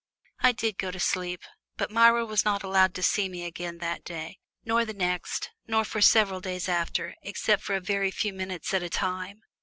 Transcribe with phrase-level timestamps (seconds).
[0.39, 1.43] I did go to sleep,
[1.77, 5.85] but Myra was not allowed to see me again that day, nor the next nor
[5.85, 9.41] for several days after, except for a very few minutes at a time.